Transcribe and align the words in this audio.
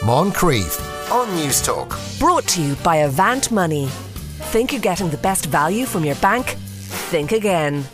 Moncrieff 0.00 1.12
on 1.12 1.30
News 1.36 1.60
Talk. 1.60 1.94
Brought 2.18 2.48
to 2.48 2.62
you 2.62 2.74
by 2.76 2.96
Avant 2.96 3.52
Money. 3.52 3.86
Think 4.48 4.72
you're 4.72 4.80
getting 4.80 5.10
the 5.10 5.18
best 5.18 5.44
value 5.44 5.84
from 5.84 6.06
your 6.06 6.14
bank? 6.16 6.56
Think 7.10 7.32
again. 7.32 7.84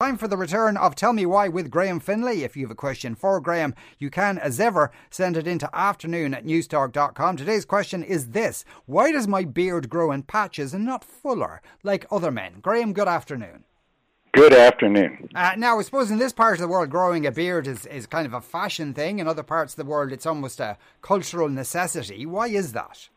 Time 0.00 0.16
for 0.16 0.28
the 0.28 0.38
return 0.38 0.78
of 0.78 0.94
Tell 0.94 1.12
Me 1.12 1.26
Why 1.26 1.48
with 1.48 1.70
Graham 1.70 2.00
Finlay. 2.00 2.42
If 2.42 2.56
you 2.56 2.64
have 2.64 2.70
a 2.70 2.74
question 2.74 3.14
for 3.14 3.38
Graham, 3.38 3.74
you 3.98 4.08
can, 4.08 4.38
as 4.38 4.58
ever, 4.58 4.90
send 5.10 5.36
it 5.36 5.46
into 5.46 5.68
afternoon 5.76 6.32
at 6.32 6.46
newstalk.com. 6.46 7.36
Today's 7.36 7.66
question 7.66 8.02
is 8.02 8.30
this 8.30 8.64
Why 8.86 9.12
does 9.12 9.28
my 9.28 9.44
beard 9.44 9.90
grow 9.90 10.10
in 10.10 10.22
patches 10.22 10.72
and 10.72 10.86
not 10.86 11.04
fuller 11.04 11.60
like 11.82 12.06
other 12.10 12.30
men? 12.30 12.60
Graham, 12.62 12.94
good 12.94 13.08
afternoon. 13.08 13.64
Good 14.34 14.52
afternoon. 14.52 15.28
Uh, 15.32 15.52
now, 15.56 15.78
I 15.78 15.82
suppose 15.82 16.10
in 16.10 16.18
this 16.18 16.32
part 16.32 16.54
of 16.54 16.60
the 16.60 16.66
world, 16.66 16.90
growing 16.90 17.24
a 17.24 17.30
beard 17.30 17.68
is, 17.68 17.86
is 17.86 18.04
kind 18.06 18.26
of 18.26 18.32
a 18.34 18.40
fashion 18.40 18.92
thing. 18.92 19.20
In 19.20 19.28
other 19.28 19.44
parts 19.44 19.74
of 19.74 19.76
the 19.76 19.88
world, 19.88 20.10
it's 20.10 20.26
almost 20.26 20.58
a 20.58 20.76
cultural 21.02 21.48
necessity. 21.48 22.26
Why 22.26 22.48
is 22.48 22.72
that? 22.72 23.08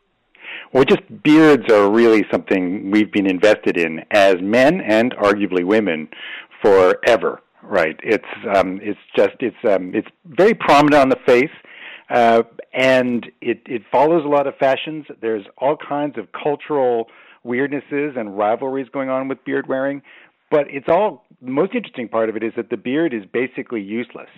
Well, 0.72 0.84
just 0.84 1.02
beards 1.24 1.72
are 1.72 1.90
really 1.90 2.24
something 2.30 2.92
we've 2.92 3.10
been 3.10 3.26
invested 3.26 3.76
in 3.76 4.04
as 4.12 4.36
men 4.40 4.80
and 4.80 5.12
arguably 5.16 5.64
women 5.64 6.08
forever. 6.62 7.42
Right? 7.64 7.98
It's 8.04 8.24
um, 8.54 8.78
it's 8.80 9.00
just 9.16 9.34
it's 9.40 9.56
um, 9.68 9.92
it's 9.96 10.08
very 10.24 10.54
prominent 10.54 11.02
on 11.02 11.08
the 11.08 11.18
face, 11.26 11.50
uh, 12.10 12.44
and 12.72 13.26
it 13.40 13.60
it 13.66 13.82
follows 13.90 14.24
a 14.24 14.28
lot 14.28 14.46
of 14.46 14.56
fashions. 14.56 15.04
There's 15.20 15.44
all 15.58 15.76
kinds 15.76 16.16
of 16.16 16.28
cultural 16.30 17.08
weirdnesses 17.44 18.16
and 18.16 18.38
rivalries 18.38 18.88
going 18.92 19.08
on 19.08 19.28
with 19.28 19.44
beard 19.44 19.66
wearing. 19.66 20.02
But 20.50 20.66
it's 20.70 20.88
all 20.88 21.26
the 21.42 21.50
most 21.50 21.74
interesting 21.74 22.08
part 22.08 22.28
of 22.28 22.36
it 22.36 22.42
is 22.42 22.52
that 22.56 22.70
the 22.70 22.76
beard 22.76 23.12
is 23.12 23.24
basically 23.30 23.82
useless, 23.82 24.30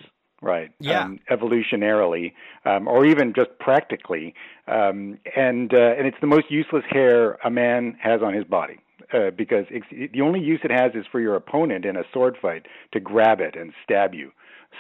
right? 0.43 0.71
Yeah. 0.81 1.05
Um, 1.05 1.21
evolutionarily, 1.31 2.33
um, 2.65 2.89
or 2.89 3.07
even 3.07 3.33
just 3.35 3.51
practically, 3.59 4.35
um, 4.67 5.19
and 5.37 5.73
uh, 5.73 5.95
and 5.97 6.07
it's 6.07 6.17
the 6.21 6.27
most 6.27 6.51
useless 6.51 6.85
hair 6.91 7.39
a 7.45 7.51
man 7.51 7.97
has 8.01 8.23
on 8.23 8.35
his 8.35 8.45
body. 8.45 8.79
Uh, 9.13 9.31
because 9.37 9.65
it's, 9.71 9.87
it, 9.91 10.13
the 10.13 10.21
only 10.21 10.39
use 10.39 10.61
it 10.63 10.71
has 10.71 10.93
is 10.95 11.05
for 11.11 11.21
your 11.21 11.35
opponent 11.35 11.85
in 11.85 11.97
a 11.97 12.05
sword 12.13 12.37
fight 12.41 12.67
to 12.93 13.01
grab 13.01 13.41
it 13.41 13.57
and 13.57 13.73
stab 13.83 14.15
you. 14.15 14.31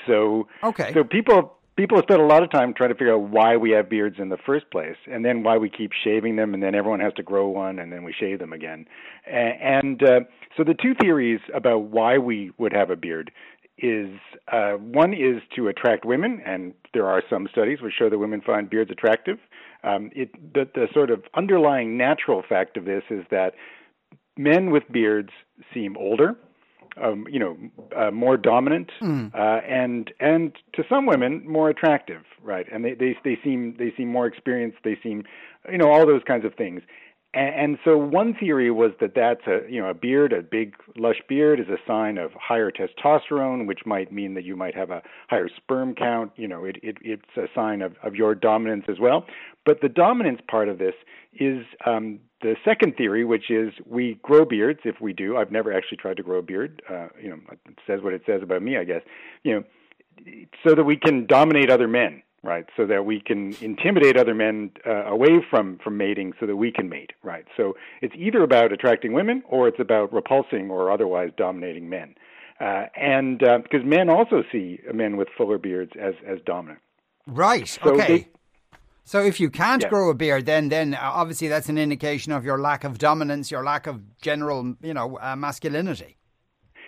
So, 0.07 0.47
okay. 0.63 0.93
so 0.95 1.03
people 1.03 1.57
people 1.77 1.97
have 1.97 2.05
spent 2.05 2.21
a 2.21 2.27
lot 2.27 2.43
of 2.43 2.51
time 2.51 2.75
trying 2.75 2.91
to 2.91 2.95
figure 2.95 3.15
out 3.15 3.23
why 3.23 3.57
we 3.57 3.71
have 3.71 3.89
beards 3.89 4.17
in 4.19 4.29
the 4.29 4.37
first 4.37 4.71
place, 4.71 4.97
and 5.11 5.25
then 5.25 5.43
why 5.43 5.57
we 5.57 5.71
keep 5.71 5.93
shaving 6.05 6.37
them, 6.37 6.55
and 6.55 6.63
then 6.63 6.75
everyone 6.75 7.01
has 7.01 7.15
to 7.15 7.23
grow 7.23 7.49
one, 7.49 7.79
and 7.79 7.91
then 7.91 8.05
we 8.05 8.13
shave 8.13 8.39
them 8.39 8.53
again. 8.53 8.87
And 9.27 10.03
uh, 10.03 10.21
so 10.57 10.65
the 10.65 10.75
two 10.75 10.95
theories 11.01 11.41
about 11.55 11.85
why 11.85 12.19
we 12.19 12.53
would 12.59 12.73
have 12.73 12.91
a 12.91 12.97
beard 12.97 13.31
is 13.79 14.11
uh, 14.53 14.73
one 14.73 15.15
is 15.15 15.43
to 15.57 15.69
attract 15.69 16.05
women, 16.05 16.43
and 16.45 16.75
there 16.93 17.07
are 17.07 17.23
some 17.31 17.49
studies 17.51 17.81
which 17.81 17.95
show 17.99 18.11
that 18.11 18.19
women 18.19 18.41
find 18.41 18.69
beards 18.69 18.91
attractive. 18.91 19.39
Um, 19.83 20.11
it, 20.15 20.33
the, 20.53 20.69
the 20.75 20.87
sort 20.93 21.11
of 21.11 21.25
underlying 21.35 21.97
natural 21.97 22.43
fact 22.47 22.77
of 22.77 22.85
this 22.85 23.03
is 23.11 23.25
that 23.31 23.55
men 24.37 24.71
with 24.71 24.83
beards 24.91 25.31
seem 25.73 25.97
older, 25.97 26.37
um, 27.03 27.27
you 27.31 27.39
know, 27.39 27.57
uh, 27.97 28.11
more 28.11 28.37
dominant, 28.37 28.91
mm. 29.01 29.35
uh, 29.35 29.61
and 29.67 30.13
and 30.21 30.53
to 30.75 30.83
some 30.89 31.07
women 31.07 31.43
more 31.49 31.71
attractive, 31.71 32.23
right? 32.43 32.67
And 32.71 32.85
they, 32.85 32.95
they 32.95 33.17
they 33.25 33.39
seem 33.43 33.77
they 33.79 33.93
seem 33.97 34.09
more 34.09 34.27
experienced. 34.27 34.79
They 34.85 34.99
seem, 35.03 35.25
you 35.71 35.79
know, 35.79 35.91
all 35.91 36.07
those 36.07 36.23
kinds 36.27 36.45
of 36.45 36.55
things. 36.55 36.83
And, 37.33 37.55
and 37.55 37.79
so 37.85 37.97
one 37.97 38.35
theory 38.35 38.71
was 38.71 38.93
that 39.01 39.15
that's 39.15 39.47
a 39.47 39.61
you 39.71 39.81
know 39.81 39.91
a 39.91 39.95
beard, 39.95 40.33
a 40.33 40.43
big 40.43 40.75
lush 40.97 41.21
beard, 41.29 41.61
is 41.61 41.69
a 41.69 41.79
sign 41.87 42.19
of 42.19 42.33
higher 42.33 42.71
testosterone, 42.71 43.67
which 43.67 43.81
might 43.87 44.13
mean 44.13 44.35
that 44.35 44.45
you 44.45 44.57
might 44.57 44.75
have 44.75 44.91
a 44.91 45.03
higher 45.29 45.49
sperm 45.49 45.95
count. 45.95 46.33
You 46.37 46.49
know, 46.49 46.65
it, 46.65 46.77
it 46.83 46.99
it's 47.03 47.37
a 47.37 47.47
sign 47.55 47.83
of 47.83 47.95
of 48.03 48.15
your 48.15 48.35
dominance 48.35 48.85
as 48.89 48.99
well. 48.99 49.27
But 49.65 49.81
the 49.81 49.89
dominance 49.89 50.41
part 50.49 50.69
of 50.69 50.79
this 50.79 50.95
is 51.35 51.65
um, 51.87 52.19
the 52.43 52.57
second 52.65 52.97
theory, 52.97 53.25
which 53.25 53.51
is 53.51 53.73
we 53.87 54.19
grow 54.23 54.45
beards 54.45 54.81
if 54.85 55.01
we 55.01 55.13
do. 55.13 55.37
I've 55.37 55.53
never 55.53 55.73
actually 55.73 55.99
tried 55.99 56.17
to 56.17 56.23
grow 56.23 56.39
a 56.39 56.43
beard. 56.43 56.83
Uh, 56.89 57.09
you 57.23 57.31
know, 57.31 57.39
it 57.51 57.79
says 57.87 58.01
what 58.03 58.15
it 58.15 58.23
says 58.27 58.43
about 58.43 58.63
me, 58.63 58.77
I 58.77 58.85
guess. 58.85 59.03
You 59.45 59.55
know, 59.55 59.65
so 60.67 60.75
that 60.75 60.85
we 60.85 60.97
can 60.97 61.27
dominate 61.27 61.71
other 61.71 61.89
men, 61.89 62.23
right? 62.43 62.67
So 62.77 62.87
that 62.87 63.05
we 63.05 63.21
can 63.21 63.55
intimidate 63.61 64.17
other 64.17 64.35
men 64.35 64.71
uh, 64.87 65.05
away 65.07 65.45
from 65.51 65.79
from 65.83 65.97
mating, 65.97 66.33
so 66.41 66.47
that 66.47 66.57
we 66.57 66.71
can 66.73 66.89
mate, 66.89 67.13
right? 67.23 67.45
So 67.57 67.75
it's 68.01 68.15
either 68.17 68.43
about 68.43 68.73
attracting 68.73 69.13
women 69.13 69.43
or 69.49 69.69
it's 69.69 69.81
about 69.81 70.13
repulsing 70.13 70.71
or 70.71 70.91
otherwise 70.91 71.31
dominating 71.37 71.89
men. 71.89 72.15
Uh, 72.61 72.85
and 72.95 73.43
uh, 73.43 73.59
because 73.63 73.85
men 73.85 74.11
also 74.11 74.43
see 74.53 74.81
men 74.93 75.17
with 75.17 75.29
fuller 75.37 75.59
beards 75.59 75.93
as 76.01 76.15
as 76.27 76.39
dominant. 76.45 76.81
Right. 77.27 77.69
So 77.69 77.95
okay. 77.95 78.07
they- 78.07 78.29
so 79.05 79.21
if 79.25 79.41
you 79.41 79.51
can't 79.51 79.83
Yeah. 79.83 79.89
grow 79.89 80.11
a 80.11 80.15
beard, 80.15 80.47
then 80.47 80.69
then 80.69 80.95
uh, 80.95 80.99
obviously 81.03 81.49
that's 81.49 81.69
an 81.69 81.79
indication 81.79 82.33
of 82.33 82.45
your 82.45 82.59
lack 82.59 82.85
of 82.85 82.99
dominance, 82.99 83.51
your 83.51 83.65
lack 83.65 83.87
of 83.87 83.97
general, 84.21 84.77
you 84.83 84.95
know, 84.95 85.19
uh, 85.21 85.35
masculinity. 85.37 86.17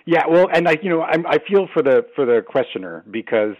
Yeah, 0.04 0.24
well, 0.28 0.48
and 0.52 0.68
I, 0.68 0.78
you 0.82 0.90
know, 0.90 1.02
I'm, 1.02 1.26
I 1.26 1.38
feel 1.48 1.68
for 1.72 1.82
the 1.82 2.04
for 2.14 2.24
the 2.26 2.42
questioner 2.46 3.04
because 3.10 3.54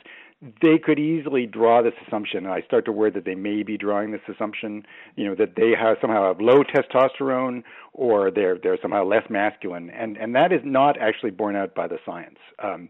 they 0.61 0.77
could 0.77 0.99
easily 0.99 1.47
draw 1.47 1.83
this 1.83 1.93
assumption, 2.07 2.45
and 2.45 2.53
I 2.53 2.63
start 2.63 2.85
to 2.87 2.93
worry 2.93 3.11
that 3.13 3.25
they 3.25 3.37
may 3.37 3.63
be 3.63 3.79
drawing 3.79 4.11
this 4.11 4.23
assumption, 4.29 4.85
you 5.15 5.25
know, 5.25 5.37
that 5.37 5.55
they 5.57 5.71
have 5.79 5.99
somehow 6.01 6.27
have 6.27 6.41
low 6.41 6.65
testosterone 6.65 7.63
or 7.93 8.31
they're 8.31 8.59
they're 8.61 8.79
somehow 8.83 9.05
less 9.05 9.23
masculine, 9.31 9.91
and 9.91 10.17
and 10.17 10.35
that 10.35 10.53
is 10.53 10.61
not 10.65 11.01
actually 11.01 11.31
borne 11.31 11.55
out 11.55 11.75
by 11.77 11.87
the 11.87 11.99
science. 12.05 12.39
Um, 12.59 12.89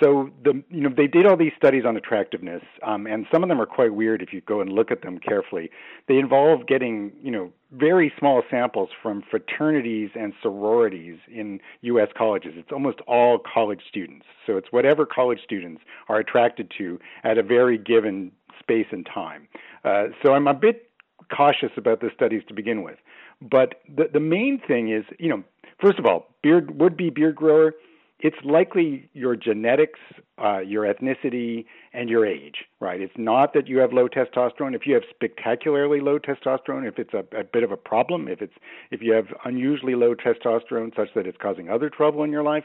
so 0.00 0.30
the 0.44 0.62
you 0.68 0.82
know 0.82 0.90
they 0.94 1.06
did 1.06 1.26
all 1.26 1.36
these 1.36 1.52
studies 1.56 1.84
on 1.86 1.96
attractiveness, 1.96 2.62
um, 2.82 3.06
and 3.06 3.26
some 3.32 3.42
of 3.42 3.48
them 3.48 3.60
are 3.60 3.66
quite 3.66 3.94
weird 3.94 4.22
if 4.22 4.32
you 4.32 4.40
go 4.40 4.60
and 4.60 4.70
look 4.70 4.90
at 4.90 5.02
them 5.02 5.18
carefully. 5.18 5.70
They 6.06 6.18
involve 6.18 6.66
getting 6.66 7.12
you 7.22 7.30
know 7.30 7.52
very 7.72 8.12
small 8.18 8.42
samples 8.50 8.90
from 9.02 9.22
fraternities 9.28 10.10
and 10.14 10.32
sororities 10.42 11.18
in 11.32 11.60
U.S. 11.82 12.08
colleges. 12.16 12.52
It's 12.56 12.72
almost 12.72 13.00
all 13.06 13.38
college 13.38 13.82
students, 13.88 14.26
so 14.46 14.56
it's 14.56 14.68
whatever 14.70 15.04
college 15.04 15.40
students 15.42 15.82
are 16.08 16.18
attracted 16.18 16.72
to 16.78 16.98
at 17.24 17.38
a 17.38 17.42
very 17.42 17.78
given 17.78 18.32
space 18.60 18.86
and 18.90 19.06
time. 19.12 19.48
Uh, 19.84 20.04
so 20.22 20.32
I'm 20.32 20.46
a 20.46 20.54
bit 20.54 20.90
cautious 21.34 21.70
about 21.76 22.00
the 22.00 22.10
studies 22.14 22.42
to 22.48 22.54
begin 22.54 22.82
with. 22.82 22.98
But 23.42 23.82
the 23.88 24.08
the 24.12 24.20
main 24.20 24.60
thing 24.66 24.92
is, 24.92 25.04
you 25.18 25.28
know, 25.28 25.42
first 25.80 25.98
of 25.98 26.06
all, 26.06 26.28
beard 26.42 26.80
would 26.80 26.96
be 26.96 27.10
beard 27.10 27.36
grower 27.36 27.74
it's 28.20 28.36
likely 28.44 29.08
your 29.12 29.36
genetics, 29.36 30.00
uh, 30.42 30.58
your 30.58 30.92
ethnicity, 30.92 31.66
and 31.92 32.08
your 32.08 32.26
age, 32.26 32.64
right? 32.80 33.00
It's 33.00 33.14
not 33.16 33.54
that 33.54 33.68
you 33.68 33.78
have 33.78 33.92
low 33.92 34.08
testosterone. 34.08 34.74
If 34.74 34.86
you 34.86 34.94
have 34.94 35.04
spectacularly 35.08 36.00
low 36.00 36.18
testosterone, 36.18 36.86
if 36.86 36.98
it's 36.98 37.14
a, 37.14 37.24
a 37.36 37.44
bit 37.44 37.62
of 37.62 37.70
a 37.70 37.76
problem, 37.76 38.26
if 38.28 38.42
it's 38.42 38.54
if 38.90 39.02
you 39.02 39.12
have 39.12 39.26
unusually 39.44 39.94
low 39.94 40.14
testosterone 40.14 40.94
such 40.96 41.08
that 41.14 41.26
it's 41.26 41.38
causing 41.40 41.70
other 41.70 41.88
trouble 41.88 42.24
in 42.24 42.32
your 42.32 42.42
life, 42.42 42.64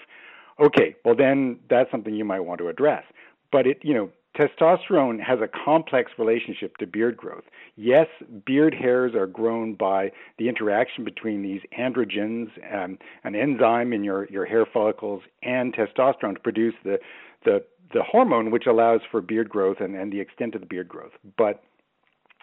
okay, 0.60 0.96
well 1.06 1.16
then 1.16 1.60
that's 1.70 1.92
something 1.92 2.16
you 2.16 2.26
might 2.26 2.42
want 2.42 2.60
to 2.60 2.68
address. 2.68 3.04
But 3.52 3.68
it, 3.68 3.78
you 3.84 3.94
know, 3.94 4.10
testosterone 4.38 5.20
has 5.22 5.40
a 5.42 5.48
complex 5.48 6.12
relationship 6.18 6.78
to 6.78 6.88
beard 6.88 7.16
growth. 7.18 7.44
Yes, 7.76 8.08
beard 8.46 8.74
hairs 8.74 9.14
are 9.16 9.28
grown 9.28 9.76
by 9.76 10.12
the 10.38 10.50
interaction 10.50 11.04
between 11.04 11.42
these 11.42 11.62
androgens, 11.78 12.50
um, 12.74 12.98
an 13.24 13.36
enzyme 13.36 13.94
in 13.94 14.04
your, 14.04 14.28
your 14.30 14.46
hair 14.46 14.66
follicles, 14.66 15.22
and 15.44 15.74
testosterone 15.74 16.36
to 16.36 16.40
produce 16.42 16.74
the, 16.84 17.00
the, 17.46 17.64
the 17.94 18.04
hormone 18.04 18.52
which 18.52 18.66
allows 18.66 19.02
for 19.12 19.22
beard 19.22 19.50
growth 19.50 19.78
and, 19.80 19.96
and 19.96 20.12
the 20.12 20.20
extent 20.20 20.56
of 20.56 20.62
the 20.62 20.68
beard 20.68 20.88
growth. 20.88 21.14
But 21.38 21.64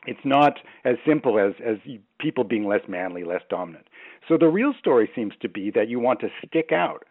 it's 0.06 0.20
not 0.24 0.58
as 0.84 0.96
simple 1.06 1.38
as, 1.38 1.54
as 1.64 1.76
people 2.18 2.44
being 2.44 2.66
less 2.66 2.82
manly, 2.88 3.24
less 3.24 3.42
dominant. 3.50 3.86
So 4.28 4.38
the 4.38 4.48
real 4.48 4.72
story 4.78 5.10
seems 5.14 5.34
to 5.42 5.48
be 5.48 5.70
that 5.72 5.88
you 5.88 6.00
want 6.00 6.20
to 6.20 6.28
stick 6.46 6.70
out. 6.72 7.04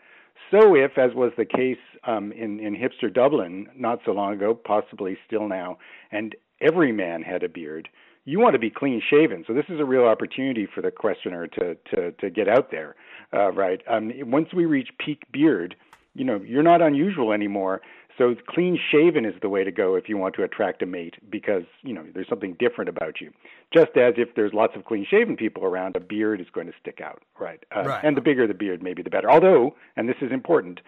So, 0.51 0.75
if, 0.75 0.97
as 0.97 1.13
was 1.13 1.31
the 1.37 1.45
case 1.45 1.77
um, 2.05 2.31
in, 2.31 2.59
in 2.59 2.75
hipster 2.75 3.13
Dublin 3.13 3.67
not 3.75 3.99
so 4.05 4.11
long 4.11 4.33
ago, 4.33 4.53
possibly 4.53 5.17
still 5.25 5.47
now, 5.47 5.77
and 6.11 6.35
every 6.61 6.91
man 6.91 7.21
had 7.21 7.43
a 7.43 7.49
beard, 7.49 7.89
you 8.25 8.39
want 8.39 8.53
to 8.53 8.59
be 8.59 8.69
clean 8.69 9.01
shaven. 9.09 9.43
So, 9.47 9.53
this 9.53 9.65
is 9.69 9.79
a 9.79 9.85
real 9.85 10.05
opportunity 10.05 10.67
for 10.73 10.81
the 10.81 10.91
questioner 10.91 11.47
to, 11.47 11.75
to, 11.93 12.11
to 12.11 12.29
get 12.29 12.47
out 12.47 12.71
there, 12.71 12.95
uh, 13.33 13.51
right? 13.51 13.81
Um, 13.89 14.11
once 14.21 14.49
we 14.53 14.65
reach 14.65 14.89
peak 15.03 15.23
beard, 15.31 15.75
you 16.15 16.25
know, 16.25 16.41
you're 16.45 16.63
not 16.63 16.81
unusual 16.81 17.31
anymore. 17.31 17.81
So 18.19 18.35
clean 18.47 18.77
shaven 18.91 19.23
is 19.25 19.33
the 19.41 19.47
way 19.47 19.63
to 19.63 19.71
go 19.71 19.95
if 19.95 20.09
you 20.09 20.17
want 20.17 20.35
to 20.35 20.43
attract 20.43 20.83
a 20.83 20.85
mate 20.85 21.15
because, 21.31 21.63
you 21.83 21.93
know, 21.93 22.05
there's 22.13 22.27
something 22.27 22.55
different 22.59 22.89
about 22.89 23.21
you. 23.21 23.31
Just 23.73 23.95
as 23.95 24.15
if 24.17 24.35
there's 24.35 24.53
lots 24.53 24.75
of 24.75 24.83
clean 24.83 25.07
shaven 25.09 25.37
people 25.37 25.63
around, 25.63 25.95
a 25.95 26.01
beard 26.01 26.41
is 26.41 26.47
going 26.51 26.67
to 26.67 26.73
stick 26.81 26.99
out, 27.01 27.23
right? 27.39 27.63
Uh, 27.75 27.83
Right. 27.85 28.03
And 28.03 28.17
the 28.17 28.21
bigger 28.21 28.45
the 28.45 28.53
beard, 28.53 28.83
maybe 28.83 29.01
the 29.01 29.09
better. 29.09 29.31
Although, 29.31 29.75
and 29.95 30.09
this 30.09 30.17
is 30.21 30.33
important, 30.33 30.81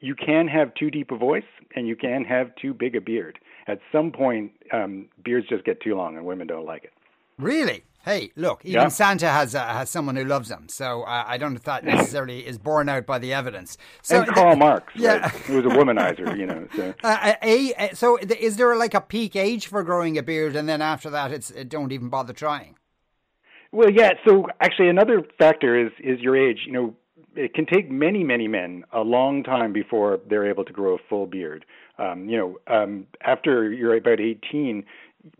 you 0.00 0.14
can 0.14 0.48
have 0.48 0.74
too 0.74 0.90
deep 0.90 1.10
a 1.10 1.16
voice 1.16 1.44
and 1.76 1.86
you 1.86 1.94
can 1.94 2.24
have 2.24 2.54
too 2.56 2.72
big 2.72 2.96
a 2.96 3.00
beard. 3.02 3.38
At 3.66 3.80
some 3.92 4.10
point, 4.10 4.52
um, 4.72 5.08
beards 5.22 5.46
just 5.46 5.64
get 5.64 5.82
too 5.82 5.94
long 5.94 6.16
and 6.16 6.24
women 6.24 6.46
don't 6.46 6.64
like 6.64 6.84
it. 6.84 6.92
Really? 7.38 7.84
Hey, 8.04 8.32
look, 8.36 8.64
even 8.64 8.82
Yeah. 8.82 8.88
Santa 8.88 9.28
has 9.28 9.54
uh, 9.54 9.66
has 9.66 9.90
someone 9.90 10.16
who 10.16 10.24
loves 10.24 10.50
him, 10.50 10.68
so 10.68 11.02
uh, 11.02 11.24
I 11.26 11.36
don't 11.36 11.52
know 11.52 11.56
if 11.56 11.64
that 11.64 11.84
necessarily 11.84 12.46
is 12.46 12.56
borne 12.56 12.88
out 12.88 13.04
by 13.04 13.18
the 13.18 13.34
evidence. 13.34 13.76
So, 14.02 14.22
and 14.22 14.28
Karl 14.28 14.56
Marx, 14.56 14.92
yeah. 14.96 15.18
right? 15.18 15.32
He 15.46 15.52
was 15.52 15.66
a 15.66 15.68
womanizer, 15.68 16.36
you 16.38 16.46
know. 16.46 16.66
So. 16.74 16.94
Uh, 17.04 17.34
a, 17.42 17.72
a, 17.74 17.94
so 17.94 18.16
is 18.18 18.56
there 18.56 18.74
like 18.76 18.94
a 18.94 19.00
peak 19.00 19.36
age 19.36 19.66
for 19.66 19.82
growing 19.82 20.16
a 20.16 20.22
beard, 20.22 20.56
and 20.56 20.68
then 20.68 20.80
after 20.80 21.10
that, 21.10 21.32
it's 21.32 21.50
it 21.50 21.68
don't 21.68 21.92
even 21.92 22.08
bother 22.08 22.32
trying? 22.32 22.76
Well, 23.72 23.90
yeah. 23.90 24.12
So 24.26 24.46
actually, 24.60 24.88
another 24.88 25.22
factor 25.38 25.78
is 25.78 25.92
is 25.98 26.20
your 26.20 26.36
age. 26.36 26.60
You 26.66 26.72
know, 26.72 26.94
it 27.36 27.52
can 27.52 27.66
take 27.66 27.90
many 27.90 28.24
many 28.24 28.48
men 28.48 28.84
a 28.92 29.00
long 29.00 29.42
time 29.42 29.72
before 29.72 30.18
they're 30.28 30.48
able 30.48 30.64
to 30.64 30.72
grow 30.72 30.94
a 30.94 30.98
full 31.08 31.26
beard. 31.26 31.64
Um, 31.98 32.28
you 32.28 32.38
know, 32.38 32.58
um, 32.72 33.06
after 33.22 33.72
you're 33.72 33.96
about 33.96 34.20
18, 34.20 34.84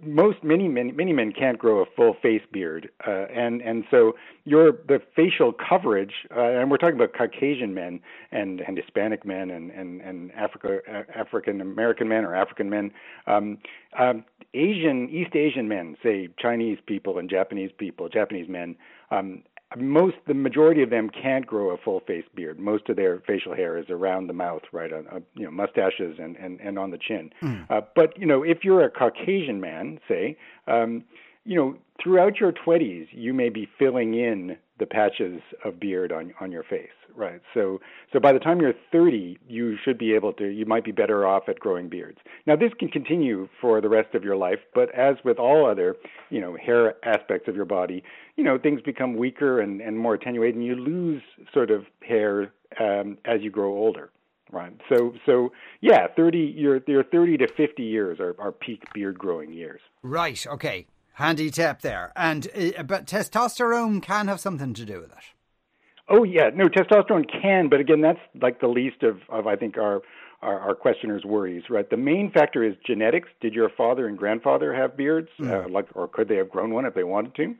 most 0.02 0.42
many 0.42 0.68
many 0.68 0.92
many 0.92 1.12
men 1.12 1.32
can't 1.32 1.58
grow 1.58 1.80
a 1.80 1.86
full 1.96 2.14
face 2.20 2.42
beard, 2.52 2.90
uh, 3.06 3.26
and 3.34 3.60
and 3.62 3.84
so 3.90 4.14
your 4.44 4.72
the 4.72 5.00
facial 5.14 5.52
coverage, 5.52 6.26
uh, 6.36 6.40
and 6.40 6.70
we're 6.70 6.76
talking 6.76 6.96
about 6.96 7.12
Caucasian 7.12 7.74
men 7.74 8.00
and 8.32 8.60
and 8.60 8.76
Hispanic 8.76 9.24
men 9.24 9.50
and 9.50 9.70
and 9.70 10.00
and 10.00 10.32
Africa 10.32 10.80
African 11.14 11.60
American 11.60 12.08
men 12.08 12.24
or 12.24 12.34
African 12.34 12.70
men, 12.70 12.90
um, 13.26 13.58
um, 13.98 14.24
Asian 14.54 15.08
East 15.10 15.34
Asian 15.34 15.68
men, 15.68 15.96
say 16.02 16.28
Chinese 16.38 16.78
people 16.86 17.18
and 17.18 17.28
Japanese 17.28 17.70
people, 17.76 18.08
Japanese 18.08 18.48
men. 18.48 18.76
Um, 19.10 19.42
most 19.76 20.16
the 20.26 20.34
majority 20.34 20.82
of 20.82 20.90
them 20.90 21.10
can't 21.10 21.46
grow 21.46 21.70
a 21.70 21.76
full 21.76 22.00
face 22.00 22.24
beard. 22.34 22.58
Most 22.58 22.88
of 22.88 22.96
their 22.96 23.20
facial 23.26 23.54
hair 23.54 23.76
is 23.76 23.86
around 23.90 24.26
the 24.26 24.32
mouth, 24.32 24.62
right 24.72 24.92
on 24.92 25.06
uh, 25.08 25.20
you 25.34 25.44
know 25.44 25.50
mustaches 25.50 26.18
and 26.18 26.36
and 26.36 26.60
and 26.60 26.78
on 26.78 26.90
the 26.90 26.98
chin. 26.98 27.30
Uh, 27.70 27.80
but 27.94 28.18
you 28.18 28.26
know 28.26 28.42
if 28.42 28.64
you're 28.64 28.84
a 28.84 28.90
Caucasian 28.90 29.60
man, 29.60 30.00
say, 30.08 30.36
um, 30.66 31.04
you 31.44 31.56
know 31.56 31.76
throughout 32.02 32.36
your 32.40 32.52
20s 32.52 33.08
you 33.12 33.34
may 33.34 33.48
be 33.48 33.68
filling 33.78 34.14
in 34.14 34.56
the 34.78 34.86
patches 34.86 35.40
of 35.64 35.80
beard 35.80 36.12
on 36.12 36.32
on 36.40 36.52
your 36.52 36.62
face, 36.62 36.88
right? 37.14 37.40
So 37.54 37.80
so 38.12 38.20
by 38.20 38.32
the 38.32 38.38
time 38.38 38.60
you're 38.60 38.74
30, 38.92 39.38
you 39.48 39.76
should 39.84 39.98
be 39.98 40.14
able 40.14 40.32
to. 40.34 40.46
You 40.46 40.66
might 40.66 40.84
be 40.84 40.92
better 40.92 41.26
off 41.26 41.48
at 41.48 41.58
growing 41.58 41.88
beards. 41.88 42.18
Now 42.46 42.56
this 42.56 42.72
can 42.78 42.88
continue 42.88 43.48
for 43.60 43.80
the 43.80 43.88
rest 43.88 44.14
of 44.14 44.24
your 44.24 44.36
life, 44.36 44.60
but 44.74 44.94
as 44.94 45.16
with 45.24 45.38
all 45.38 45.68
other 45.68 45.96
you 46.30 46.40
know 46.40 46.56
hair 46.56 46.94
aspects 47.04 47.48
of 47.48 47.56
your 47.56 47.64
body, 47.64 48.02
you 48.36 48.44
know 48.44 48.58
things 48.58 48.80
become 48.82 49.16
weaker 49.16 49.60
and 49.60 49.80
and 49.80 49.98
more 49.98 50.14
attenuated, 50.14 50.56
and 50.56 50.64
you 50.64 50.74
lose 50.74 51.22
sort 51.52 51.70
of 51.70 51.84
hair 52.06 52.52
um, 52.80 53.18
as 53.24 53.40
you 53.40 53.50
grow 53.50 53.72
older. 53.72 54.10
Right. 54.50 54.72
So 54.88 55.12
so 55.26 55.52
yeah, 55.80 56.06
30 56.16 56.38
your 56.38 56.80
your 56.86 57.04
30 57.04 57.38
to 57.38 57.48
50 57.54 57.82
years 57.82 58.18
are, 58.18 58.34
are 58.38 58.52
peak 58.52 58.82
beard 58.94 59.18
growing 59.18 59.52
years. 59.52 59.80
Right. 60.02 60.46
Okay. 60.46 60.86
Handy 61.18 61.50
tip 61.50 61.80
there. 61.80 62.12
And 62.14 62.46
uh, 62.56 62.84
but 62.84 63.06
testosterone 63.06 64.00
can 64.00 64.28
have 64.28 64.38
something 64.38 64.72
to 64.74 64.84
do 64.84 65.00
with 65.00 65.10
it. 65.10 65.24
Oh 66.08 66.22
yeah, 66.22 66.50
no, 66.54 66.68
testosterone 66.68 67.26
can, 67.28 67.68
but 67.68 67.80
again, 67.80 68.00
that's 68.00 68.20
like 68.40 68.60
the 68.60 68.68
least 68.68 69.02
of, 69.02 69.18
of 69.28 69.48
I 69.48 69.56
think 69.56 69.76
our, 69.76 70.00
our 70.42 70.60
our 70.60 70.74
questioners' 70.76 71.24
worries, 71.24 71.64
right? 71.68 71.90
The 71.90 71.96
main 71.96 72.30
factor 72.30 72.62
is 72.62 72.76
genetics. 72.86 73.28
Did 73.40 73.52
your 73.52 73.68
father 73.68 74.06
and 74.06 74.16
grandfather 74.16 74.72
have 74.72 74.96
beards, 74.96 75.28
uh, 75.42 75.68
like, 75.68 75.88
or 75.94 76.06
could 76.06 76.28
they 76.28 76.36
have 76.36 76.50
grown 76.50 76.72
one 76.72 76.86
if 76.86 76.94
they 76.94 77.04
wanted 77.04 77.34
to? 77.34 77.54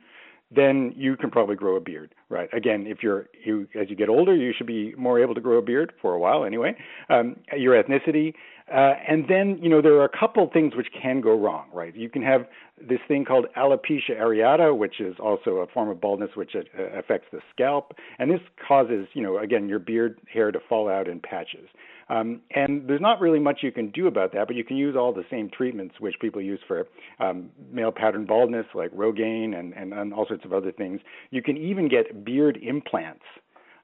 Then 0.51 0.93
you 0.95 1.15
can 1.15 1.29
probably 1.29 1.55
grow 1.55 1.75
a 1.75 1.79
beard, 1.81 2.15
right? 2.29 2.49
Again, 2.53 2.87
if 2.87 3.03
you're 3.03 3.27
you 3.45 3.67
as 3.79 3.89
you 3.89 3.95
get 3.95 4.07
older, 4.07 4.33
you 4.33 4.53
should 4.57 4.67
be 4.67 4.95
more 4.97 5.19
able 5.19 5.35
to 5.35 5.41
grow 5.41 5.57
a 5.57 5.61
beard 5.61 5.91
for 6.01 6.13
a 6.13 6.19
while 6.19 6.45
anyway. 6.45 6.75
Um, 7.09 7.35
your 7.55 7.75
ethnicity, 7.81 8.33
uh, 8.73 8.93
and 9.07 9.25
then 9.27 9.59
you 9.61 9.69
know 9.69 9.81
there 9.81 9.95
are 9.95 10.05
a 10.05 10.17
couple 10.17 10.49
things 10.51 10.75
which 10.75 10.87
can 11.01 11.21
go 11.21 11.37
wrong, 11.37 11.67
right? 11.73 11.95
You 11.95 12.09
can 12.09 12.21
have 12.21 12.47
this 12.79 12.99
thing 13.07 13.25
called 13.25 13.47
alopecia 13.57 14.11
areata, 14.19 14.77
which 14.77 14.99
is 14.99 15.15
also 15.19 15.57
a 15.57 15.67
form 15.67 15.89
of 15.89 15.99
baldness 15.99 16.31
which 16.35 16.55
uh, 16.55 16.83
affects 16.97 17.27
the 17.31 17.39
scalp, 17.53 17.93
and 18.19 18.29
this 18.29 18.41
causes 18.67 19.07
you 19.13 19.23
know 19.23 19.37
again 19.37 19.67
your 19.67 19.79
beard 19.79 20.19
hair 20.31 20.51
to 20.51 20.59
fall 20.67 20.89
out 20.89 21.07
in 21.07 21.19
patches. 21.19 21.67
Um, 22.09 22.41
and 22.55 22.87
there's 22.87 23.01
not 23.01 23.21
really 23.21 23.39
much 23.39 23.59
you 23.61 23.71
can 23.71 23.91
do 23.91 24.07
about 24.07 24.33
that, 24.33 24.47
but 24.47 24.55
you 24.55 24.63
can 24.63 24.77
use 24.77 24.95
all 24.95 25.13
the 25.13 25.25
same 25.29 25.47
treatments 25.49 25.95
which 25.99 26.15
people 26.19 26.41
use 26.41 26.59
for 26.67 26.87
um, 27.19 27.51
male 27.71 27.91
pattern 27.91 28.25
baldness, 28.25 28.65
like 28.73 28.91
Rogaine 28.91 29.57
and, 29.57 29.73
and, 29.73 29.93
and 29.93 30.11
all 30.11 30.27
sorts 30.27 30.43
of 30.43 30.51
other 30.51 30.71
things. 30.71 31.01
You 31.29 31.43
can 31.43 31.55
even 31.55 31.87
get 31.87 32.25
beard 32.25 32.57
implants. 32.63 33.25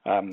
Um, 0.04 0.32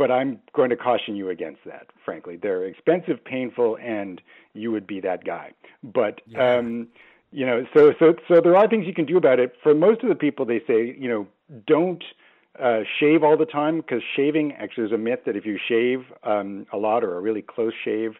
but 0.00 0.10
I'm 0.10 0.40
going 0.54 0.70
to 0.70 0.76
caution 0.76 1.14
you 1.14 1.28
against 1.28 1.60
that, 1.66 1.88
frankly. 2.06 2.38
They're 2.40 2.64
expensive, 2.64 3.22
painful, 3.22 3.76
and 3.76 4.18
you 4.54 4.72
would 4.72 4.86
be 4.86 4.98
that 5.00 5.24
guy. 5.24 5.52
But 5.82 6.22
um, 6.38 6.88
you 7.32 7.44
know, 7.44 7.66
so 7.76 7.92
so 7.98 8.14
so 8.26 8.40
there 8.40 8.56
are 8.56 8.66
things 8.66 8.86
you 8.86 8.94
can 8.94 9.04
do 9.04 9.18
about 9.18 9.38
it. 9.38 9.56
For 9.62 9.74
most 9.74 10.02
of 10.02 10.08
the 10.08 10.14
people, 10.14 10.46
they 10.46 10.60
say, 10.66 10.96
you 10.98 11.06
know, 11.06 11.26
don't 11.66 12.02
uh, 12.58 12.80
shave 12.98 13.22
all 13.22 13.36
the 13.36 13.44
time 13.44 13.76
because 13.82 14.00
shaving 14.16 14.52
actually 14.52 14.86
is 14.86 14.92
a 14.92 14.96
myth 14.96 15.20
that 15.26 15.36
if 15.36 15.44
you 15.44 15.58
shave 15.68 16.06
um, 16.24 16.66
a 16.72 16.78
lot 16.78 17.04
or 17.04 17.18
a 17.18 17.20
really 17.20 17.42
close 17.42 17.74
shave, 17.84 18.12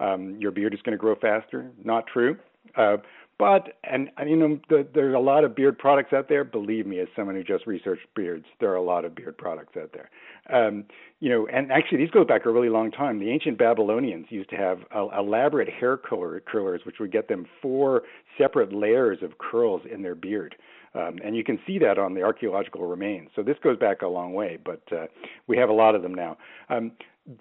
um, 0.00 0.36
your 0.40 0.50
beard 0.50 0.74
is 0.74 0.82
going 0.82 0.98
to 0.98 0.98
grow 0.98 1.14
faster. 1.14 1.70
Not 1.84 2.08
true. 2.08 2.36
Uh, 2.74 2.96
but 3.38 3.78
and, 3.84 4.10
you 4.26 4.36
know 4.36 4.58
the, 4.68 4.86
there's 4.94 5.14
a 5.14 5.18
lot 5.18 5.44
of 5.44 5.54
beard 5.54 5.78
products 5.78 6.12
out 6.12 6.28
there. 6.28 6.44
Believe 6.44 6.86
me, 6.86 6.98
as 7.00 7.08
someone 7.14 7.36
who 7.36 7.44
just 7.44 7.66
researched 7.66 8.06
beards, 8.14 8.46
there 8.60 8.70
are 8.70 8.76
a 8.76 8.82
lot 8.82 9.04
of 9.04 9.14
beard 9.14 9.38
products 9.38 9.76
out 9.76 9.92
there. 9.92 10.10
Um, 10.52 10.84
you 11.20 11.28
know, 11.30 11.46
and 11.46 11.70
actually 11.70 11.98
these 11.98 12.10
go 12.10 12.24
back 12.24 12.46
a 12.46 12.50
really 12.50 12.68
long 12.68 12.90
time. 12.90 13.18
The 13.18 13.30
ancient 13.30 13.58
Babylonians 13.58 14.26
used 14.30 14.50
to 14.50 14.56
have 14.56 14.80
uh, 14.94 15.08
elaborate 15.16 15.68
hair 15.68 15.96
curler, 15.96 16.40
curlers, 16.40 16.82
which 16.84 16.96
would 17.00 17.12
get 17.12 17.28
them 17.28 17.46
four 17.62 18.02
separate 18.36 18.72
layers 18.72 19.18
of 19.22 19.38
curls 19.38 19.82
in 19.90 20.02
their 20.02 20.14
beard. 20.14 20.56
Um, 20.98 21.18
and 21.24 21.36
you 21.36 21.44
can 21.44 21.58
see 21.66 21.78
that 21.78 21.98
on 21.98 22.14
the 22.14 22.22
archaeological 22.22 22.84
remains. 22.86 23.30
So 23.36 23.42
this 23.42 23.56
goes 23.62 23.78
back 23.78 24.02
a 24.02 24.08
long 24.08 24.32
way, 24.34 24.58
but 24.64 24.82
uh, 24.90 25.06
we 25.46 25.56
have 25.56 25.68
a 25.68 25.72
lot 25.72 25.94
of 25.94 26.02
them 26.02 26.14
now. 26.14 26.36
Um, 26.68 26.92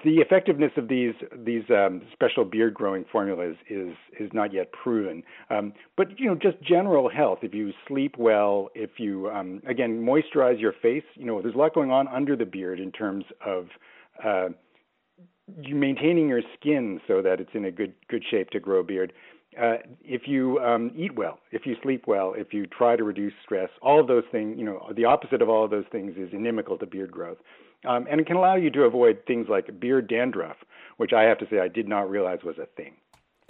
the 0.03 0.15
effectiveness 0.15 0.73
of 0.75 0.89
these 0.89 1.13
these 1.45 1.63
um, 1.69 2.01
special 2.11 2.43
beard 2.43 2.73
growing 2.73 3.05
formulas 3.09 3.55
is 3.69 3.93
is 4.19 4.29
not 4.33 4.53
yet 4.53 4.71
proven. 4.73 5.23
Um, 5.49 5.73
but 5.95 6.19
you 6.19 6.27
know, 6.27 6.35
just 6.35 6.61
general 6.61 7.09
health. 7.09 7.39
If 7.41 7.53
you 7.53 7.71
sleep 7.87 8.15
well, 8.17 8.69
if 8.75 8.91
you 8.97 9.29
um, 9.29 9.61
again 9.65 10.01
moisturize 10.05 10.59
your 10.59 10.73
face, 10.73 11.05
you 11.15 11.25
know, 11.25 11.41
there's 11.41 11.55
a 11.55 11.57
lot 11.57 11.73
going 11.73 11.89
on 11.89 12.07
under 12.09 12.35
the 12.35 12.45
beard 12.45 12.81
in 12.81 12.91
terms 12.91 13.23
of 13.45 13.67
uh, 14.23 14.49
you 15.61 15.75
maintaining 15.75 16.27
your 16.27 16.41
skin 16.59 16.99
so 17.07 17.21
that 17.21 17.39
it's 17.39 17.51
in 17.53 17.63
a 17.63 17.71
good 17.71 17.93
good 18.09 18.23
shape 18.29 18.49
to 18.49 18.59
grow 18.59 18.81
a 18.81 18.83
beard. 18.83 19.13
Uh, 19.59 19.77
if 20.03 20.27
you 20.27 20.59
um, 20.59 20.91
eat 20.95 21.15
well, 21.15 21.39
if 21.51 21.65
you 21.65 21.75
sleep 21.81 22.03
well, 22.07 22.33
if 22.37 22.53
you 22.53 22.65
try 22.67 22.95
to 22.95 23.03
reduce 23.03 23.33
stress, 23.43 23.69
all 23.81 23.99
of 23.99 24.07
those 24.07 24.23
things, 24.31 24.57
you 24.57 24.65
know, 24.65 24.91
the 24.95 25.05
opposite 25.05 25.41
of 25.41 25.49
all 25.49 25.63
of 25.65 25.71
those 25.71 25.85
things 25.91 26.13
is 26.17 26.29
inimical 26.33 26.77
to 26.77 26.85
beard 26.85 27.11
growth. 27.11 27.37
Um, 27.87 28.07
and 28.09 28.19
it 28.19 28.27
can 28.27 28.35
allow 28.35 28.55
you 28.55 28.69
to 28.71 28.83
avoid 28.83 29.19
things 29.25 29.47
like 29.49 29.79
beard 29.79 30.07
dandruff, 30.07 30.57
which 30.97 31.13
I 31.13 31.23
have 31.23 31.37
to 31.39 31.47
say 31.49 31.59
I 31.59 31.67
did 31.67 31.87
not 31.87 32.09
realize 32.09 32.39
was 32.43 32.57
a 32.57 32.65
thing. 32.65 32.93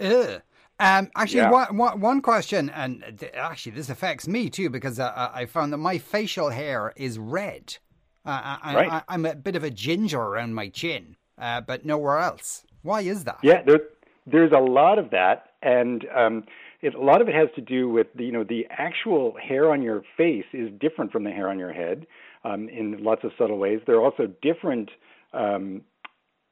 Ugh. 0.00 0.42
Um, 0.80 1.10
actually, 1.16 1.40
Yeah. 1.40 1.50
one, 1.50 1.76
one, 1.76 2.00
one 2.00 2.22
question, 2.22 2.70
and 2.70 3.02
th- 3.18 3.32
actually 3.34 3.72
this 3.72 3.90
affects 3.90 4.28
me 4.28 4.48
too 4.48 4.70
because 4.70 5.00
uh, 5.00 5.30
I 5.34 5.46
found 5.46 5.72
that 5.72 5.78
my 5.78 5.98
facial 5.98 6.50
hair 6.50 6.92
is 6.96 7.18
red. 7.18 7.76
Uh, 8.24 8.58
I, 8.62 8.74
Right. 8.74 8.92
I, 8.92 9.02
I'm 9.08 9.26
a 9.26 9.34
bit 9.34 9.56
of 9.56 9.64
a 9.64 9.70
ginger 9.70 10.20
around 10.20 10.54
my 10.54 10.68
chin, 10.68 11.16
uh, 11.36 11.62
but 11.62 11.84
nowhere 11.84 12.18
else. 12.18 12.64
Why 12.82 13.00
is 13.00 13.24
that? 13.24 13.38
Yeah, 13.42 13.62
there, 13.62 13.80
there's 14.26 14.52
a 14.52 14.60
lot 14.60 14.98
of 14.98 15.10
that, 15.10 15.47
and 15.62 16.04
um, 16.16 16.44
it, 16.80 16.94
a 16.94 17.00
lot 17.00 17.20
of 17.20 17.28
it 17.28 17.34
has 17.34 17.48
to 17.56 17.60
do 17.60 17.88
with 17.88 18.06
the, 18.14 18.24
you 18.24 18.32
know 18.32 18.44
the 18.44 18.66
actual 18.70 19.34
hair 19.40 19.70
on 19.70 19.82
your 19.82 20.02
face 20.16 20.44
is 20.52 20.70
different 20.80 21.12
from 21.12 21.24
the 21.24 21.30
hair 21.30 21.48
on 21.48 21.58
your 21.58 21.72
head 21.72 22.06
um, 22.44 22.68
in 22.68 23.02
lots 23.02 23.24
of 23.24 23.32
subtle 23.38 23.58
ways. 23.58 23.80
There 23.86 23.96
are 23.96 24.04
also 24.04 24.28
different 24.42 24.90
um, 25.32 25.82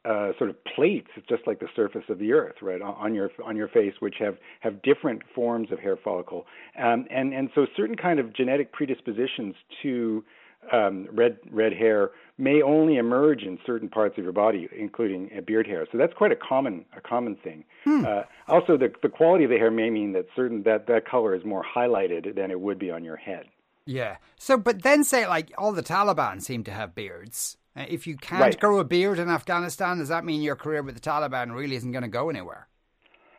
uh, 0.04 0.30
sort 0.38 0.50
of 0.50 0.56
plates, 0.64 1.08
just 1.28 1.46
like 1.46 1.58
the 1.58 1.68
surface 1.74 2.04
of 2.08 2.18
the 2.18 2.32
earth, 2.32 2.56
right, 2.62 2.80
on 2.80 3.14
your 3.14 3.30
on 3.44 3.56
your 3.56 3.68
face, 3.68 3.94
which 4.00 4.16
have 4.20 4.36
have 4.60 4.82
different 4.82 5.22
forms 5.34 5.72
of 5.72 5.78
hair 5.78 5.96
follicle, 5.96 6.46
um, 6.80 7.06
and 7.10 7.32
and 7.32 7.50
so 7.54 7.66
certain 7.76 7.96
kind 7.96 8.20
of 8.20 8.32
genetic 8.32 8.72
predispositions 8.72 9.54
to 9.82 10.24
um, 10.72 11.08
red 11.12 11.38
red 11.50 11.72
hair 11.72 12.10
may 12.38 12.60
only 12.62 12.96
emerge 12.96 13.42
in 13.42 13.58
certain 13.64 13.88
parts 13.88 14.18
of 14.18 14.24
your 14.24 14.32
body, 14.32 14.68
including 14.76 15.30
beard 15.46 15.66
hair. 15.66 15.86
So 15.90 15.98
that's 15.98 16.12
quite 16.14 16.32
a 16.32 16.36
common 16.36 16.84
a 16.96 17.00
common 17.00 17.36
thing. 17.36 17.64
Uh, 17.86 18.22
also, 18.48 18.76
the 18.76 18.92
the 19.02 19.08
quality 19.08 19.44
of 19.44 19.50
the 19.50 19.56
hair 19.58 19.70
may 19.70 19.90
mean 19.90 20.12
that 20.12 20.26
certain 20.34 20.62
that 20.64 20.86
that 20.88 21.08
color 21.08 21.34
is 21.34 21.44
more 21.44 21.64
highlighted 21.64 22.34
than 22.34 22.50
it 22.50 22.60
would 22.60 22.78
be 22.78 22.90
on 22.90 23.04
your 23.04 23.16
head. 23.16 23.46
Yeah. 23.86 24.16
So, 24.36 24.56
but 24.58 24.82
then 24.82 25.04
say 25.04 25.26
like 25.26 25.52
all 25.56 25.72
the 25.72 25.82
Taliban 25.82 26.42
seem 26.42 26.64
to 26.64 26.72
have 26.72 26.94
beards. 26.94 27.56
Uh, 27.76 27.84
if 27.88 28.06
you 28.06 28.16
can't 28.16 28.40
Right. 28.40 28.58
grow 28.58 28.78
a 28.78 28.84
beard 28.84 29.18
in 29.18 29.28
Afghanistan, 29.28 29.98
does 29.98 30.08
that 30.08 30.24
mean 30.24 30.42
your 30.42 30.56
career 30.56 30.82
with 30.82 30.94
the 30.94 31.00
Taliban 31.00 31.54
really 31.54 31.76
isn't 31.76 31.92
going 31.92 32.02
to 32.02 32.08
go 32.08 32.28
anywhere? 32.30 32.68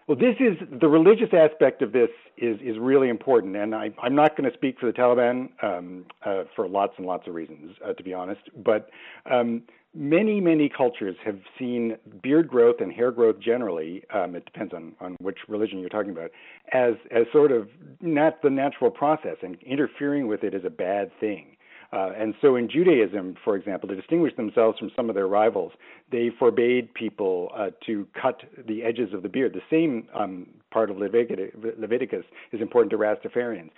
Well, 0.08 0.18
this 0.18 0.36
is 0.40 0.58
the 0.80 0.88
religious 0.88 1.34
aspect 1.34 1.82
of 1.82 1.92
this 1.92 2.10
is 2.38 2.58
is 2.62 2.78
really 2.80 3.10
important, 3.10 3.58
and 3.58 3.76
I, 3.76 3.92
I'm 4.02 4.16
not 4.16 4.38
going 4.38 4.50
to 4.50 4.56
speak 4.56 4.80
for 4.80 4.86
the 4.86 4.94
Taliban 4.94 5.50
um, 5.62 6.06
uh, 6.26 6.44
for 6.56 6.66
lots 6.70 6.94
and 6.98 7.06
lots 7.06 7.28
of 7.28 7.36
reasons, 7.36 7.76
uh, 7.86 7.92
to 7.92 8.04
be 8.04 8.14
honest. 8.14 8.40
But 8.64 8.90
um, 9.30 9.64
many, 9.94 10.40
many 10.40 10.70
cultures 10.70 11.18
have 11.26 11.40
seen 11.60 11.98
beard 12.24 12.48
growth 12.48 12.78
and 12.80 12.94
hair 12.94 13.12
growth 13.12 13.38
generally, 13.42 14.04
um, 14.14 14.36
it 14.36 14.46
depends 14.46 14.74
on, 14.74 14.94
on 15.02 15.18
which 15.20 15.40
religion 15.50 15.80
you're 15.80 15.90
talking 15.90 16.12
about, 16.12 16.32
as, 16.72 16.94
as 17.12 17.26
sort 17.34 17.52
of 17.52 17.68
not 18.00 18.42
the 18.42 18.50
natural 18.50 18.92
process, 18.92 19.36
and 19.42 19.58
interfering 19.62 20.28
with 20.28 20.42
it 20.42 20.54
is 20.54 20.64
a 20.64 20.70
bad 20.70 21.12
thing. 21.20 21.57
Uh, 21.94 22.12
and 22.18 22.36
so 22.42 22.56
in 22.56 22.70
Judaism, 22.70 23.36
for 23.44 23.56
example, 23.56 23.88
to 23.90 23.96
distinguish 23.96 24.36
themselves 24.36 24.78
from 24.78 24.92
some 24.96 25.10
of 25.10 25.16
their 25.16 25.28
rivals, 25.28 25.72
they 26.12 26.30
forbade 26.38 26.94
people 26.94 27.52
uh, 27.56 27.70
to 27.86 28.08
cut 28.20 28.44
the 28.68 28.84
edges 28.84 29.14
of 29.14 29.24
the 29.24 29.30
beard. 29.30 29.54
The 29.54 29.62
same 29.70 30.08
um, 30.14 30.48
part 30.72 30.90
of 30.90 30.98
Leviticus 30.98 32.26
is 32.52 32.62
important 32.62 32.92
to 32.92 32.98
Rastafarians 32.98 33.70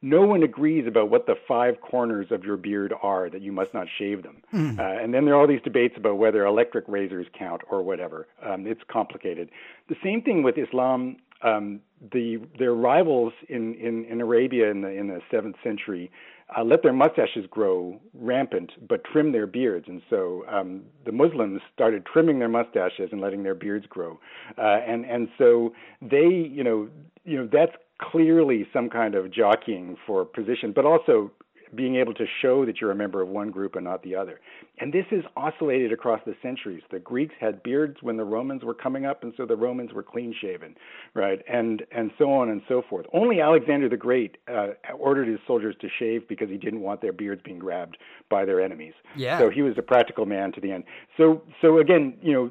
no 0.00 0.22
one 0.22 0.42
agrees 0.42 0.86
about 0.86 1.10
what 1.10 1.26
the 1.26 1.34
five 1.46 1.80
corners 1.80 2.28
of 2.30 2.44
your 2.44 2.56
beard 2.56 2.94
are 3.02 3.28
that 3.28 3.42
you 3.42 3.50
must 3.50 3.74
not 3.74 3.88
shave 3.98 4.22
them. 4.22 4.36
Mm. 4.54 4.78
Uh, 4.78 5.02
and 5.02 5.12
then 5.12 5.24
there 5.24 5.34
are 5.34 5.40
all 5.40 5.48
these 5.48 5.62
debates 5.62 5.94
about 5.96 6.18
whether 6.18 6.46
electric 6.46 6.84
razors 6.86 7.26
count 7.36 7.62
or 7.68 7.82
whatever. 7.82 8.28
Um, 8.42 8.66
it's 8.66 8.80
complicated. 8.88 9.50
The 9.88 9.96
same 10.02 10.22
thing 10.22 10.42
with 10.42 10.56
Islam. 10.56 11.16
Um, 11.42 11.80
the 12.12 12.38
their 12.58 12.74
rivals 12.74 13.32
in, 13.48 13.74
in, 13.74 14.04
in 14.04 14.20
Arabia 14.20 14.70
in 14.70 14.80
the 14.82 14.88
in 14.88 15.08
the 15.08 15.20
seventh 15.30 15.56
century 15.62 16.10
uh, 16.56 16.64
let 16.64 16.82
their 16.82 16.92
mustaches 16.92 17.44
grow 17.50 18.00
rampant, 18.14 18.72
but 18.88 19.04
trim 19.04 19.32
their 19.32 19.46
beards. 19.46 19.86
And 19.88 20.00
so 20.08 20.44
um, 20.48 20.82
the 21.04 21.12
Muslims 21.12 21.60
started 21.74 22.06
trimming 22.06 22.38
their 22.38 22.48
mustaches 22.48 23.10
and 23.12 23.20
letting 23.20 23.42
their 23.42 23.54
beards 23.54 23.86
grow. 23.86 24.18
Uh, 24.56 24.80
and 24.86 25.04
and 25.04 25.28
so 25.36 25.74
they, 26.00 26.26
you 26.26 26.64
know, 26.64 26.88
you 27.24 27.38
know 27.38 27.48
that's 27.52 27.76
clearly 28.00 28.66
some 28.72 28.88
kind 28.88 29.14
of 29.14 29.30
jockeying 29.30 29.96
for 30.06 30.24
position, 30.24 30.72
but 30.74 30.84
also 30.84 31.30
being 31.74 31.96
able 31.96 32.14
to 32.14 32.24
show 32.40 32.64
that 32.64 32.80
you're 32.80 32.90
a 32.90 32.94
member 32.94 33.20
of 33.20 33.28
one 33.28 33.50
group 33.50 33.74
and 33.74 33.84
not 33.84 34.02
the 34.02 34.14
other. 34.14 34.40
And 34.78 34.92
this 34.92 35.06
has 35.10 35.22
oscillated 35.36 35.92
across 35.92 36.20
the 36.24 36.34
centuries. 36.42 36.82
The 36.90 36.98
Greeks 36.98 37.34
had 37.40 37.62
beards 37.62 37.98
when 38.02 38.16
the 38.16 38.24
Romans 38.24 38.64
were 38.64 38.74
coming 38.74 39.06
up, 39.06 39.22
and 39.22 39.32
so 39.36 39.46
the 39.46 39.56
Romans 39.56 39.92
were 39.92 40.02
clean 40.02 40.34
shaven, 40.40 40.74
right? 41.14 41.40
And 41.48 41.84
and 41.92 42.10
so 42.18 42.30
on 42.30 42.48
and 42.48 42.62
so 42.68 42.82
forth. 42.88 43.06
Only 43.12 43.40
Alexander 43.40 43.88
the 43.88 43.96
Great 43.96 44.38
uh, 44.48 44.68
ordered 44.96 45.28
his 45.28 45.40
soldiers 45.46 45.74
to 45.80 45.88
shave 45.98 46.28
because 46.28 46.48
he 46.48 46.56
didn't 46.56 46.80
want 46.80 47.00
their 47.00 47.12
beards 47.12 47.42
being 47.44 47.58
grabbed 47.58 47.98
by 48.30 48.44
their 48.44 48.60
enemies. 48.60 48.94
Yeah. 49.16 49.38
So 49.38 49.50
he 49.50 49.62
was 49.62 49.76
a 49.78 49.82
practical 49.82 50.26
man 50.26 50.52
to 50.52 50.60
the 50.60 50.72
end. 50.72 50.84
So 51.16 51.42
so 51.60 51.78
again, 51.78 52.16
you 52.22 52.32
know, 52.32 52.50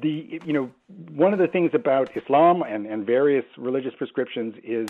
the 0.00 0.40
you 0.44 0.52
know 0.52 0.70
one 1.10 1.32
of 1.32 1.38
the 1.38 1.48
things 1.48 1.70
about 1.74 2.16
Islam 2.16 2.62
and, 2.62 2.86
and 2.86 3.06
various 3.06 3.44
religious 3.56 3.94
prescriptions 3.96 4.54
is 4.62 4.88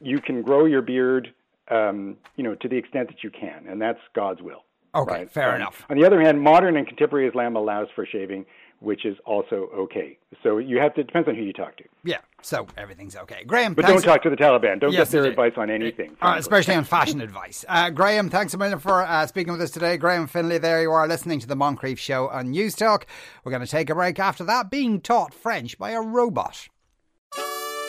you 0.00 0.20
can 0.20 0.42
grow 0.42 0.64
your 0.64 0.82
beard 0.82 1.34
um, 1.70 2.16
you 2.36 2.44
know 2.44 2.54
to 2.56 2.68
the 2.68 2.76
extent 2.76 3.08
that 3.08 3.22
you 3.22 3.30
can, 3.30 3.66
and 3.68 3.80
that's 3.80 4.00
God's 4.14 4.42
will. 4.42 4.64
Okay, 4.94 5.12
right? 5.12 5.30
fair 5.30 5.50
um, 5.50 5.56
enough. 5.56 5.84
On 5.90 5.98
the 5.98 6.06
other 6.06 6.20
hand, 6.20 6.40
modern 6.40 6.76
and 6.76 6.86
contemporary 6.86 7.28
Islam 7.28 7.56
allows 7.56 7.88
for 7.94 8.06
shaving 8.06 8.46
which 8.80 9.04
is 9.04 9.16
also 9.24 9.68
okay. 9.74 10.18
So 10.42 10.58
you 10.58 10.78
have 10.78 10.94
to, 10.94 11.00
it 11.00 11.08
depends 11.08 11.28
on 11.28 11.34
who 11.34 11.42
you 11.42 11.52
talk 11.52 11.76
to. 11.78 11.84
Yeah, 12.04 12.18
so 12.42 12.66
everything's 12.76 13.16
okay. 13.16 13.42
Graham, 13.44 13.74
But 13.74 13.86
don't 13.86 14.02
talk 14.02 14.22
to 14.22 14.30
the 14.30 14.36
Taliban. 14.36 14.80
Don't 14.80 14.92
yes, 14.92 15.10
get 15.10 15.22
their 15.22 15.30
advice 15.30 15.52
on 15.56 15.70
anything. 15.70 16.16
Uh, 16.20 16.36
especially 16.38 16.74
on 16.74 16.84
fashion 16.84 17.20
advice. 17.20 17.64
Uh, 17.68 17.90
Graham, 17.90 18.30
thanks 18.30 18.54
a 18.54 18.58
million 18.58 18.78
for 18.78 19.02
uh, 19.02 19.26
speaking 19.26 19.52
with 19.52 19.62
us 19.62 19.70
today. 19.70 19.96
Graham 19.96 20.26
Finlay, 20.26 20.58
there 20.58 20.82
you 20.82 20.92
are 20.92 21.08
listening 21.08 21.40
to 21.40 21.46
the 21.46 21.56
Moncrieff 21.56 21.98
Show 21.98 22.28
on 22.28 22.50
News 22.50 22.74
Talk. 22.74 23.06
We're 23.44 23.52
going 23.52 23.64
to 23.64 23.70
take 23.70 23.90
a 23.90 23.94
break 23.94 24.18
after 24.18 24.44
that, 24.44 24.70
being 24.70 25.00
taught 25.00 25.34
French 25.34 25.78
by 25.78 25.90
a 25.90 26.00
robot. 26.00 26.68